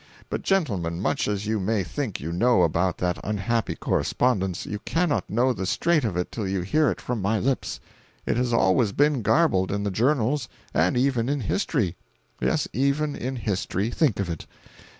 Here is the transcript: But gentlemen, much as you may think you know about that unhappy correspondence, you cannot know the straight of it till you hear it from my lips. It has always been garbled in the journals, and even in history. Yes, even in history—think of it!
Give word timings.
But 0.31 0.41
gentlemen, 0.41 0.99
much 0.99 1.27
as 1.27 1.45
you 1.45 1.59
may 1.59 1.83
think 1.83 2.19
you 2.19 2.31
know 2.31 2.63
about 2.63 2.97
that 2.97 3.19
unhappy 3.23 3.75
correspondence, 3.75 4.65
you 4.65 4.79
cannot 4.79 5.29
know 5.29 5.53
the 5.53 5.67
straight 5.67 6.03
of 6.03 6.17
it 6.17 6.31
till 6.31 6.47
you 6.47 6.61
hear 6.61 6.89
it 6.89 6.99
from 6.99 7.21
my 7.21 7.37
lips. 7.37 7.79
It 8.25 8.35
has 8.35 8.51
always 8.51 8.93
been 8.93 9.21
garbled 9.21 9.71
in 9.71 9.83
the 9.83 9.91
journals, 9.91 10.49
and 10.73 10.97
even 10.97 11.29
in 11.29 11.41
history. 11.41 11.97
Yes, 12.41 12.67
even 12.73 13.15
in 13.15 13.35
history—think 13.35 14.19
of 14.19 14.27
it! 14.27 14.47